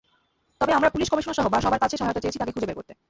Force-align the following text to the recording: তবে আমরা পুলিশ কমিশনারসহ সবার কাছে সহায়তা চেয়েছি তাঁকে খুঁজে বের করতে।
তবে 0.61 0.71
আমরা 0.73 0.89
পুলিশ 0.89 1.07
কমিশনারসহ 1.09 1.45
সবার 1.57 1.81
কাছে 1.81 1.95
সহায়তা 1.97 2.21
চেয়েছি 2.21 2.39
তাঁকে 2.39 2.53
খুঁজে 2.53 2.67
বের 2.67 2.77
করতে। 2.79 2.93